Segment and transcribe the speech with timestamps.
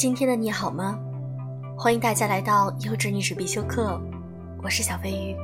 [0.00, 0.98] 今天的你好吗？
[1.76, 4.00] 欢迎大家来到优质女子必修课，
[4.62, 5.36] 我是小飞鱼。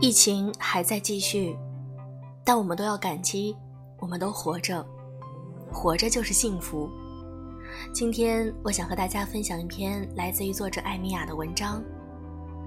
[0.00, 1.56] 疫情还在继续，
[2.42, 3.56] 但我们都要感激，
[4.00, 4.84] 我们都活着，
[5.70, 6.90] 活着就是幸福。
[7.94, 11.80] 今天我想和大家分享一篇来自于作者艾米亚的文章，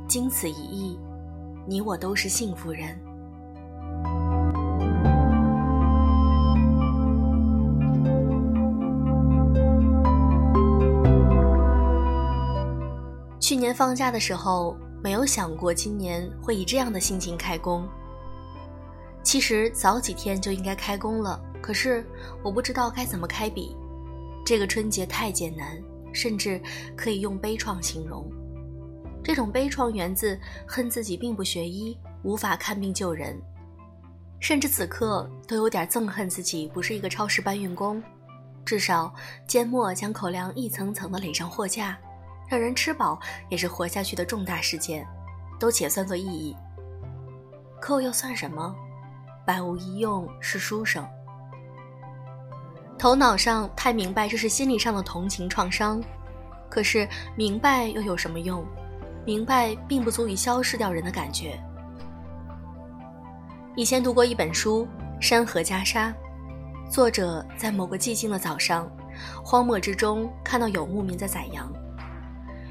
[0.07, 0.97] 经此一役，
[1.67, 2.97] 你我都是幸福人。
[13.73, 17.87] 放假的时候，没有想过今年会以这样的心情开工。
[19.23, 22.05] 其实早几天就应该开工了，可是
[22.43, 23.75] 我不知道该怎么开笔。
[24.45, 25.81] 这个春节太艰难，
[26.13, 26.61] 甚至
[26.95, 28.29] 可以用悲怆形容。
[29.23, 33.41] 这种悲怆源自恨自己并不学医，无法看病救人，
[34.41, 38.03] 甚至此刻都有点憎恨自己不是一个超市搬运工，
[38.65, 39.13] 至少
[39.47, 41.97] 缄默将口粮一层层的垒上货架。
[42.47, 45.07] 让人吃饱也是活下去的重大事件，
[45.59, 46.55] 都且算作意义。
[47.81, 48.75] 可又算什么？
[49.45, 51.05] 百无一用是书生。
[52.97, 56.01] 头脑上太明白这是心理上的同情创伤，
[56.69, 58.65] 可是明白又有什么用？
[59.25, 61.59] 明白并不足以消失掉人的感觉。
[63.75, 64.87] 以前读过一本书
[65.21, 66.13] 《山河袈裟》，
[66.89, 68.89] 作者在某个寂静的早上，
[69.43, 71.69] 荒漠之中看到有牧民在宰羊。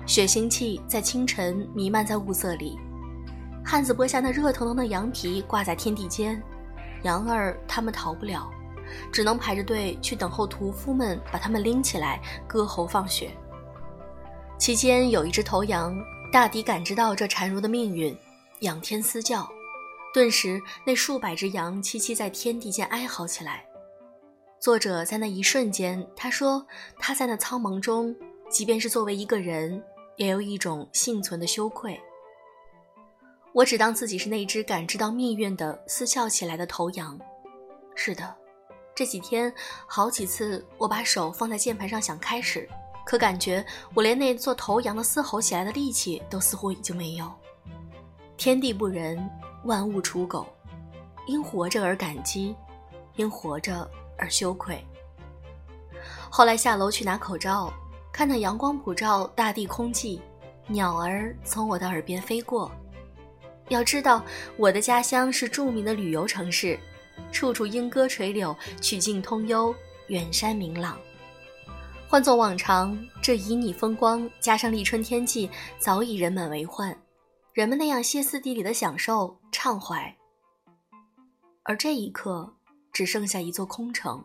[0.04, 2.78] 血腥气在清晨弥漫在雾色里，
[3.64, 6.42] 汉子剥下那热腾腾的羊皮挂在天地间，
[7.04, 8.50] 羊儿他们逃不了，
[9.12, 13.30] 只能排着队去等候屠夫们把他们拎起来割喉放血。
[14.58, 15.96] 期间有一只头羊，
[16.32, 18.16] 大抵感知到这孱弱的命运，
[18.60, 19.48] 仰天嘶叫，
[20.12, 23.64] 顿时那数百只羊凄凄在天地间哀嚎起来。
[24.60, 26.64] 作者在那一瞬间，他说
[26.98, 28.14] 他在那苍茫中，
[28.50, 29.82] 即便是作为一个人。
[30.22, 32.00] 也有一种幸存的羞愧。
[33.52, 37.18] 我只当自己是那只感知到命运的嘶叫起来的头羊。
[37.96, 38.32] 是的，
[38.94, 39.52] 这几天
[39.84, 42.68] 好几次，我把手放在键盘上想开始，
[43.04, 47.28] 可感觉我连那做头羊的嘶吼起来的力气都似乎已经没有。
[48.36, 49.28] 天地不仁，
[49.64, 50.46] 万物刍狗，
[51.26, 52.54] 因活着而感激，
[53.16, 54.86] 因活着而羞愧。
[56.30, 57.72] 后来下楼去拿口罩。
[58.12, 60.20] 看那阳光普照，大地空寂，
[60.66, 62.70] 鸟儿从我的耳边飞过。
[63.68, 64.22] 要知道，
[64.58, 66.78] 我的家乡是著名的旅游城市，
[67.32, 69.74] 处处莺歌垂柳，曲径通幽，
[70.08, 70.98] 远山明朗。
[72.06, 75.48] 换作往常，这旖旎风光加上立春天气，
[75.78, 76.94] 早已人满为患，
[77.54, 80.14] 人们那样歇斯底里的享受畅怀。
[81.62, 82.52] 而这一刻，
[82.92, 84.22] 只剩下一座空城，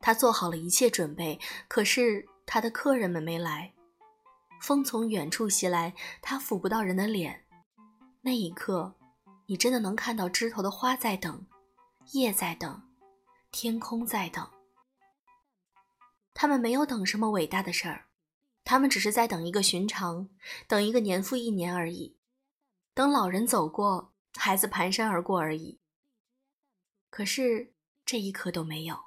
[0.00, 2.26] 他做好了一切准备，可是。
[2.46, 3.74] 他的客人们没来，
[4.62, 7.44] 风从远处袭来，他抚不到人的脸。
[8.22, 8.94] 那一刻，
[9.46, 11.46] 你真的能看到枝头的花在等，
[12.12, 12.88] 叶在等，
[13.50, 14.48] 天空在等。
[16.32, 18.06] 他们没有等什么伟大的事儿，
[18.64, 20.28] 他们只是在等一个寻常，
[20.68, 22.16] 等一个年复一年而已，
[22.94, 25.80] 等老人走过，孩子蹒跚而过而已。
[27.10, 27.72] 可是
[28.04, 29.05] 这一刻都没有。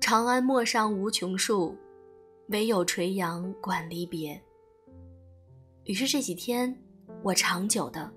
[0.00, 1.76] 长安陌上无穷树，
[2.48, 4.40] 唯有垂杨管离别。
[5.84, 6.74] 于是这几天，
[7.22, 8.10] 我长久的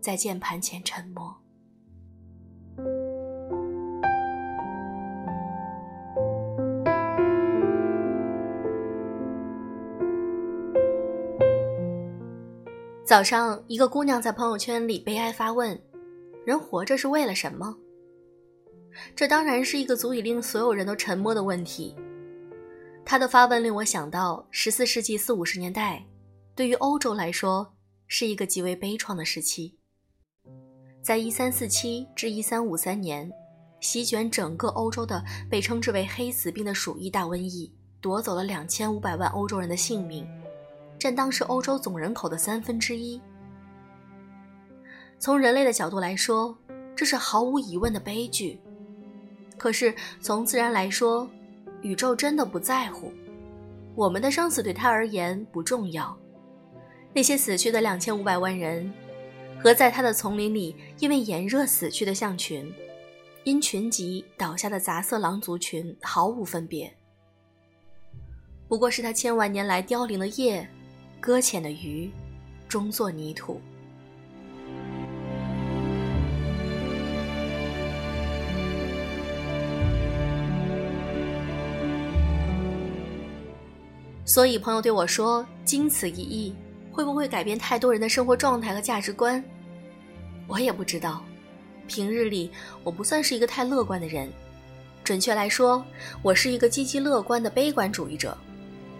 [0.00, 1.34] 在键盘前沉默。
[13.04, 15.80] 早上，一个姑娘在朋友圈里悲哀发问
[16.44, 17.74] ：“人活着是为了什么？”
[19.14, 21.94] 这当然是一个足以令所有人都沉默的问题。
[23.04, 26.04] 他的发问令我想到，十四世纪四五十年代，
[26.54, 27.74] 对于欧洲来说
[28.06, 29.76] 是一个极为悲怆的时期。
[31.02, 33.28] 在一三四七至一三五三年，
[33.80, 40.24] 席卷整个欧洲的被称之为“黑死病”的鼠疫大瘟疫，夺走了两千五百万欧洲人的性命，
[40.96, 43.20] 占当时欧洲总人口的三分之一。
[45.18, 46.56] 从人类的角度来说，
[46.94, 48.60] 这是毫无疑问的悲剧。
[49.62, 51.30] 可是从自然来说，
[51.82, 53.12] 宇宙真的不在乎
[53.94, 56.18] 我们的生死，对他而言不重要。
[57.14, 58.92] 那些死去的两千五百万人，
[59.62, 62.74] 和在他的丛林里因为炎热死去的象群，
[63.44, 66.92] 因群集倒下的杂色狼族群毫无分别。
[68.66, 70.68] 不过是他千万年来凋零的叶，
[71.20, 72.10] 搁浅的鱼，
[72.68, 73.60] 终作泥土。
[84.32, 86.54] 所以朋友对我说：“经此一役，
[86.90, 89.44] 会不会改变太多人的生活状态和价值观？”
[90.48, 91.22] 我也不知道。
[91.86, 92.50] 平日里
[92.82, 94.32] 我不算是一个太乐观的人，
[95.04, 95.84] 准确来说，
[96.22, 98.34] 我是一个积极乐观的悲观主义者，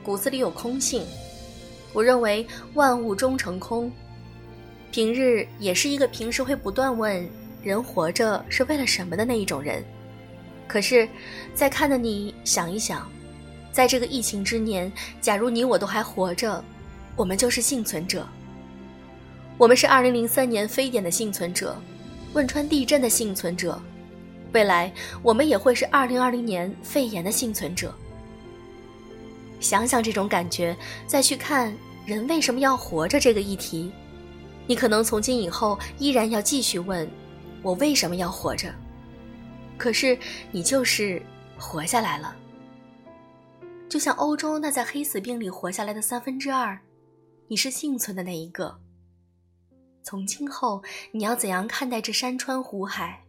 [0.02, 1.02] 骨子里有空性。
[1.94, 3.90] 我认为万物终成空。
[4.90, 7.26] 平日也是一个平时会不断问
[7.62, 9.82] 人活着是为了什么的那一种人。
[10.68, 11.08] 可是，
[11.54, 13.10] 在看的你想一想，
[13.72, 16.62] 在这个疫情之年，假如你我都还活着，
[17.16, 18.26] 我们就是幸存者。
[19.58, 21.76] 我们是2003年非典的幸存者。
[22.34, 23.78] 汶川地震的幸存者，
[24.52, 24.90] 未来
[25.22, 27.94] 我们也会是二零二零年肺炎的幸存者。
[29.60, 30.74] 想想这种感觉，
[31.06, 31.74] 再去看
[32.06, 33.92] 人为什么要活着这个议题，
[34.66, 37.06] 你可能从今以后依然要继续问：
[37.60, 38.74] 我为什么要活着？
[39.76, 40.18] 可是
[40.50, 41.20] 你就是
[41.58, 42.34] 活下来了，
[43.92, 46.80] 就像欧洲那在黑死病里活下来的三分之二，
[47.46, 48.80] 你是幸存的那一个。
[50.02, 53.22] 从今后，你要怎样看待这山川湖海？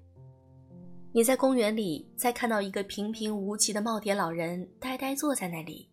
[1.12, 5.92] 你在公园里再看到一个平平无奇的耄耋老人呆呆坐在那里，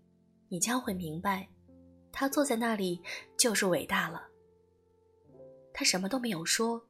[0.48, 1.48] 你将会明白，
[2.12, 3.02] 他坐在那里
[3.36, 4.22] 就是伟大了。
[5.74, 6.80] 他什么都没有说，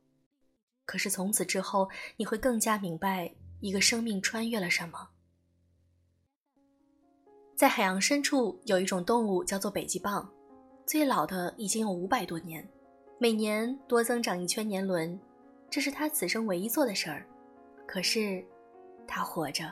[0.84, 1.88] 可是从此之后，
[2.18, 5.08] 你会更加明白一个生命穿越了什么。
[7.60, 10.26] 在海洋深处有一种动物叫做北极蚌，
[10.86, 12.66] 最老的已经有五百多年。
[13.18, 15.20] 每年多增长一圈年轮，
[15.68, 17.22] 这是他此生唯一做的事儿。
[17.86, 18.42] 可是，
[19.06, 19.70] 他活着。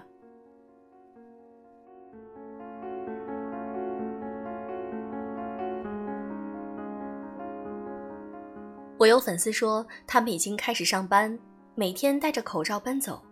[8.99, 11.39] 我有粉丝说，他们已经开始上班，
[11.75, 13.23] 每天戴着口罩奔走，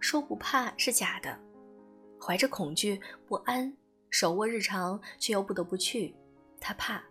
[0.00, 1.38] 说不怕是假的，
[2.18, 3.70] 怀着恐惧不安，
[4.10, 6.14] 手握日常却又不得不去，
[6.60, 7.02] 他怕。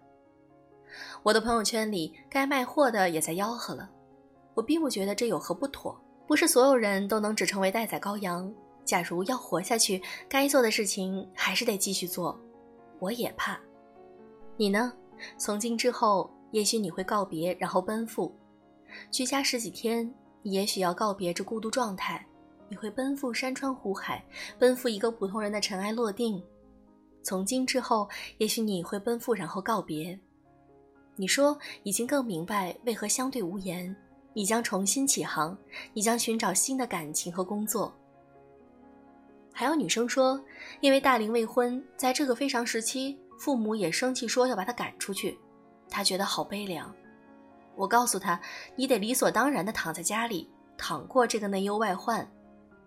[1.23, 3.89] 我的朋友圈里，该卖货的也在吆喝了。
[4.53, 8.51] 我并不觉得这有何不妥，不是所有人都能只成为待宰羔羊。
[8.83, 12.39] 假如要活下去，该做的事情还是得继续做。
[12.99, 13.59] 我也怕，
[14.55, 14.93] 你呢？
[15.37, 18.33] 从今之后，也许你会告别，然后奔赴。
[19.11, 20.11] 居家十几天，
[20.41, 22.25] 你也许要告别这孤独状态，
[22.69, 24.25] 你会奔赴山川湖海，
[24.57, 26.41] 奔赴一个普通人的尘埃落定。
[27.27, 28.07] 从今之后，
[28.37, 30.17] 也许你会奔赴，然后告别。
[31.17, 33.93] 你说已经更明白为何相对无言，
[34.31, 35.57] 你将重新起航，
[35.91, 37.93] 你将寻找新的感情和工作。
[39.51, 40.41] 还有女生说，
[40.79, 45.37] 因为大龄未婚，在这个非常时期，父母也生气说要把她赶出去，
[45.89, 46.95] 她觉得好悲凉。
[47.75, 48.39] 我告诉她，
[48.77, 52.25] 你得理所当然的躺在家里，躺过这个内忧外患，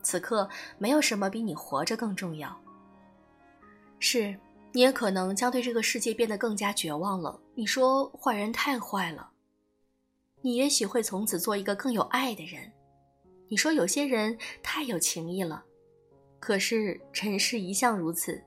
[0.00, 0.48] 此刻
[0.78, 2.58] 没有什么比你活着更重要。
[4.00, 4.36] 是。
[4.72, 7.40] 你也可能将对这个世界变得更加绝望了。
[7.56, 9.28] 你说坏人太坏了，
[10.42, 12.70] 你也许会从此做一个更有爱的人。
[13.48, 15.64] 你说有些人太有情义了，
[16.38, 18.40] 可是尘世一向如此，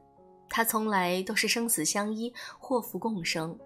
[0.50, 3.60] 他从来都是生死相依，祸福共生。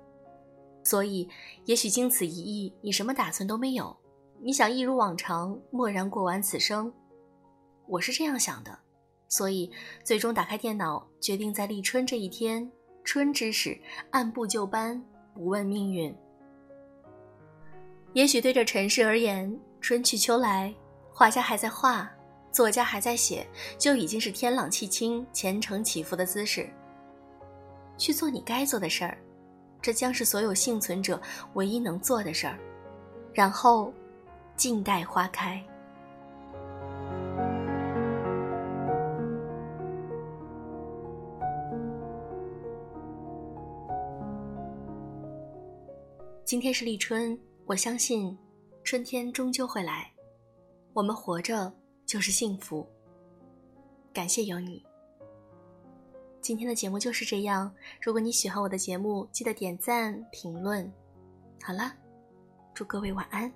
[0.83, 1.30] 所以，
[1.66, 3.95] 也许经此一役，你什么打算都没有，
[4.42, 6.92] 你想一如往常，默然过完此生。
[7.85, 8.80] 我是这样想的。
[9.30, 9.69] 所以，
[10.04, 12.69] 最终打开电脑，决定在立春这一天，
[13.04, 13.78] 春之时，
[14.12, 15.02] 按部就班，
[15.34, 16.16] 不问命运。
[18.14, 20.74] 也许对这尘世而言，春去秋来，
[21.12, 22.10] 画家还在画，
[22.52, 23.46] 作家还在写，
[23.78, 26.69] 就已经是天朗气清、前程起伏的姿势。
[27.98, 29.18] 去做你该做的事儿，
[29.81, 31.22] 这将是所有幸存者
[31.54, 32.57] 唯一能做的事儿。
[33.34, 33.94] 然后，
[34.56, 35.64] 静待花开。
[46.47, 48.37] 今天是立春，我相信
[48.81, 50.09] 春天终究会来。
[50.94, 51.69] 我们活着
[52.06, 52.87] 就是幸福。
[54.13, 54.81] 感谢有你。
[56.39, 57.69] 今天的节目就是这样。
[58.01, 60.89] 如果你喜欢我的节目，记得点赞评论。
[61.61, 61.94] 好了，
[62.73, 63.51] 祝各位晚安。